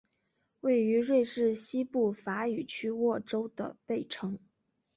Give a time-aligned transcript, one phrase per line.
[0.61, 4.39] 位于瑞士西部法语区沃州的贝城。